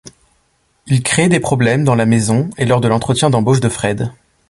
Il 0.87 1.03
crée 1.03 1.29
des 1.29 1.39
problèmes 1.39 1.83
dans 1.83 1.93
la 1.93 2.07
maison 2.07 2.49
et 2.57 2.65
lors 2.65 2.81
de 2.81 2.87
l'entretien 2.87 3.29
d'embauche 3.29 3.59
de 3.59 3.69
Fred. 3.69 4.11